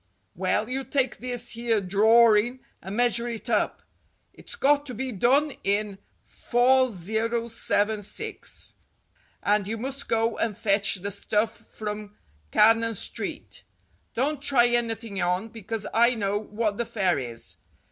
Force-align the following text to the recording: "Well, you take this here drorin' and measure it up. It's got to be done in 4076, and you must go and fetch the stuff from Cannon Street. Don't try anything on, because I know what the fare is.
"Well, 0.33 0.67
you 0.67 0.83
take 0.83 1.17
this 1.17 1.49
here 1.51 1.79
drorin' 1.79 2.61
and 2.81 2.97
measure 2.97 3.27
it 3.27 3.51
up. 3.51 3.83
It's 4.33 4.55
got 4.55 4.83
to 4.87 4.95
be 4.95 5.11
done 5.11 5.55
in 5.63 5.99
4076, 6.25 8.75
and 9.43 9.67
you 9.67 9.77
must 9.77 10.09
go 10.09 10.39
and 10.39 10.57
fetch 10.57 10.95
the 10.95 11.11
stuff 11.11 11.55
from 11.55 12.15
Cannon 12.49 12.95
Street. 12.95 13.63
Don't 14.15 14.41
try 14.41 14.69
anything 14.69 15.21
on, 15.21 15.49
because 15.49 15.85
I 15.93 16.15
know 16.15 16.39
what 16.39 16.77
the 16.77 16.85
fare 16.87 17.19
is. 17.19 17.57